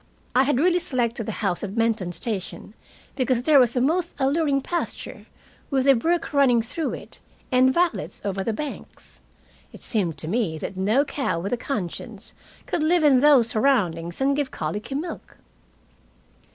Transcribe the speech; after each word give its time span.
I 0.33 0.41
had 0.45 0.57
really 0.59 0.79
selected 0.79 1.27
the 1.27 1.31
house 1.45 1.63
at 1.63 1.75
Benton 1.75 2.11
Station 2.11 2.73
because 3.15 3.43
there 3.43 3.59
was 3.59 3.75
a 3.75 3.79
most 3.81 4.15
alluring 4.17 4.61
pasture, 4.61 5.27
with 5.69 5.87
a 5.87 5.93
brook 5.93 6.33
running 6.33 6.63
through 6.63 6.95
it, 6.95 7.19
and 7.51 7.71
violets 7.71 8.19
over 8.25 8.43
the 8.43 8.51
banks. 8.51 9.21
It 9.71 9.83
seemed 9.83 10.17
to 10.17 10.27
me 10.27 10.57
that 10.57 10.75
no 10.75 11.05
cow 11.05 11.39
with 11.39 11.53
a 11.53 11.55
conscience 11.55 12.33
could 12.65 12.81
live 12.81 13.03
in 13.03 13.19
those 13.19 13.49
surroundings 13.49 14.19
and 14.19 14.35
give 14.35 14.49
colicky 14.49 14.95
milk. 14.95 15.37